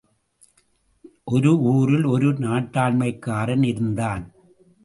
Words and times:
ஒரு 1.23 1.51
ஊரில் 1.59 2.03
ஒரு 2.05 2.29
நாட்டாண்மைக்காரன் 2.31 3.63
இருந்தான். 3.63 4.25